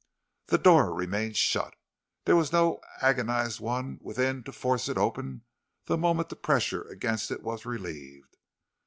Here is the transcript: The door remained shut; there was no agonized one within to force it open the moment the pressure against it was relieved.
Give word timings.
The 0.47 0.57
door 0.57 0.91
remained 0.95 1.37
shut; 1.37 1.75
there 2.25 2.35
was 2.35 2.51
no 2.51 2.81
agonized 3.03 3.59
one 3.59 3.99
within 4.01 4.41
to 4.45 4.51
force 4.51 4.89
it 4.89 4.97
open 4.97 5.43
the 5.85 5.95
moment 5.95 6.29
the 6.29 6.35
pressure 6.37 6.81
against 6.81 7.29
it 7.29 7.43
was 7.43 7.67
relieved. 7.67 8.35